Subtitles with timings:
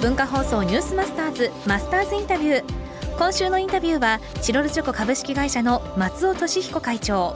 [0.00, 2.64] 文化放送ニュースマスターズマスターズインタビュー。
[3.18, 7.34] 今週のインタビューはチロルチョコ株式会社の松尾俊彦会長。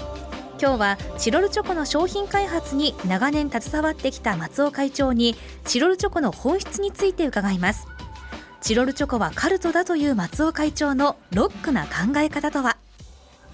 [0.61, 7.89] 今日はチロルチョコの商品開発に長年携わってきた松尾会長にチロルチョコの本質について伺います。
[8.61, 12.77] チロルチョコはカルトだという松尾会長のロックな考え方とは、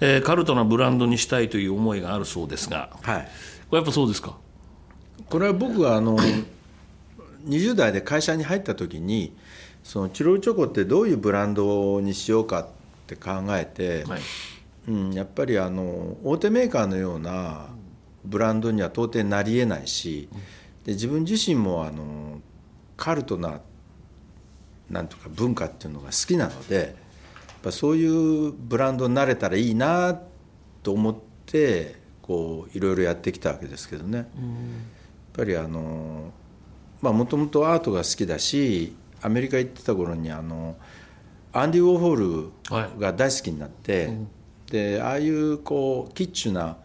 [0.01, 3.27] えー、カルトなブランドにしたいという思いがあるそうですが、はい、
[3.71, 4.37] これやっぱそうですか？
[5.27, 6.15] これは僕はあの
[7.45, 9.35] 20代で会社に入った時に
[9.83, 12.67] そのチロルチョコってどういうブランドにしようかっ
[13.07, 14.21] て考えて、はい、
[14.87, 17.67] うん、やっぱりあの大手メーカーのような
[18.25, 20.29] ブランドには到底なりえないし
[20.85, 22.41] で自分自身もあの
[22.97, 23.61] カルトな
[24.89, 26.85] なんとか文化っていうのが好きなのでやっ
[27.63, 30.19] ぱそういうブランドになれたらいいな
[30.83, 34.17] と思ってこういろいろやってきたわけですけどね。
[34.17, 34.27] やっ
[35.33, 36.38] ぱりあのまあ
[37.01, 40.75] もともとアートが好きだしアメリカ行ってた頃にあの
[41.51, 42.51] アンディ・ウォーホー
[42.95, 44.17] ルが大好きになって、はい、
[44.71, 46.77] でああいうこうキッチュな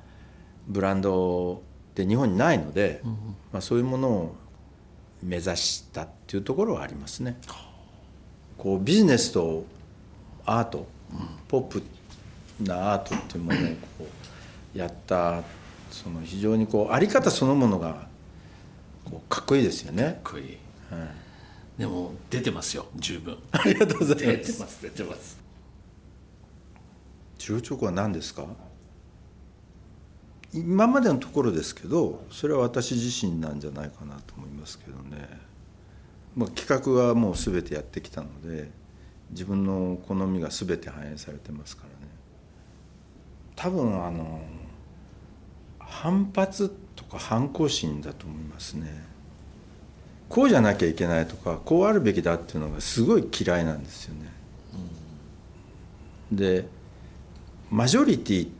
[0.67, 3.11] ブランドって日本にないので、うん、
[3.53, 4.37] まあ、そういうものを
[5.23, 7.39] 目指したっていうところはありますね。
[8.57, 9.65] こうビジネスと
[10.47, 11.19] アート、うん、
[11.49, 11.83] ポップ
[12.61, 13.63] なアートっていうものを
[13.99, 14.09] こ
[14.75, 15.43] うやった
[15.91, 18.09] その非常にこうあり方そのものが
[19.15, 20.21] こうかっこいいですよね。
[20.23, 20.45] かっこいい、
[20.91, 21.09] はい
[21.79, 23.37] でも出てますよ十分。
[23.51, 24.27] ありがとうございます。
[24.27, 25.39] 出てます出てます。
[27.39, 28.47] 治療チョコは何ですか？
[30.53, 35.29] 今までのところですけどそれは私自身なんじゃないかなと思いますけどね、
[36.37, 38.71] まあ、企画はもう全てやってきたので
[39.31, 42.13] 自分の好みが全て反映されてますからね。
[43.57, 44.43] 多分あの
[45.81, 49.13] 反発とか反抗心だと思いますね
[50.29, 54.33] こうじゃなきゃいけないとかこうあるべきだっていうのがすごい嫌いなんですよね。
[56.33, 56.67] で
[57.71, 58.51] マジョリティっ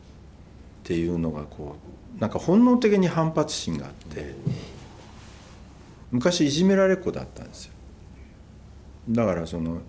[0.83, 1.75] ていうのがこ
[2.17, 4.35] うなんか本能的に反発心があって
[6.11, 7.73] 昔いじめられっ子だったんですよ。
[9.09, 9.79] だからその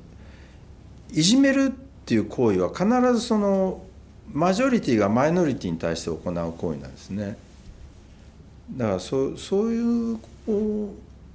[1.12, 3.82] いじめるっていう行為は必ずその
[4.32, 7.36] マジョリティがマイノリティに対して行う行為なんですね。
[8.72, 10.18] だからそそういう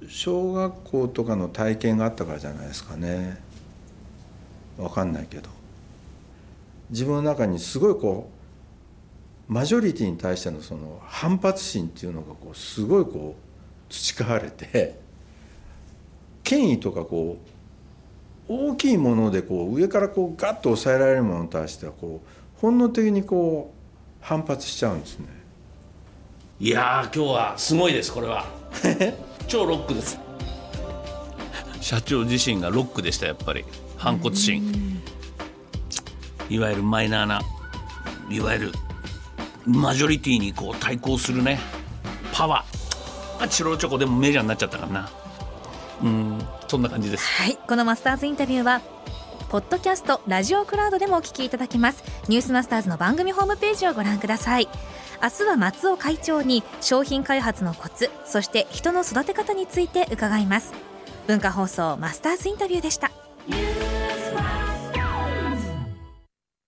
[0.08, 3.38] 小学校とかの体験があったからじゃないですかね。
[4.76, 5.48] 分かんないけど。
[6.90, 8.30] 自分の中にすごいこ
[9.48, 14.98] うマジョリティに対してのその反発心っていうのがこうすごいこう培われて
[16.44, 17.38] 権威とかこ
[18.48, 25.26] う大きいものでこう上からこうガッと抑えられるものに対してはこう本能的にこう反発しちゃうんですね。
[26.60, 28.46] いや今日はすごいですこれは
[29.46, 30.18] 超ロックです。
[31.80, 33.64] 社長自身がロックでしたやっぱり。
[33.96, 35.00] 反骨心。
[36.48, 37.40] いわゆるマイナーな
[38.28, 38.72] いわゆる
[39.64, 41.60] マジョリティにこう対抗するね。
[42.32, 43.48] パワー。
[43.48, 45.10] チロルチョコでもメジャーになっちゃったからな。
[46.02, 46.38] うん
[46.68, 47.42] そんな感じです。
[47.42, 48.80] はいこのマスターズインタビューは
[49.52, 52.02] ポッドキャストラジオクラウドでもお聞きいただけます。
[52.26, 54.68] ニュースマスターズの番組ホームページをご覧ください。
[55.22, 60.72] 明日は松尾会長に商品開発のコツそして人の育て方について伺います。
[61.26, 63.10] 文化放送マスターズインタビューでした。